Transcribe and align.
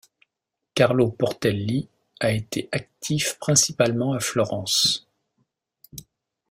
Carlo 0.73 1.11
Portelli 1.11 1.87
a 2.21 2.31
été 2.31 2.67
actif 2.71 3.37
principalement 3.37 4.13
à 4.13 4.19
Florence. 4.19 5.07